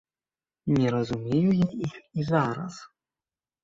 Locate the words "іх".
1.85-1.95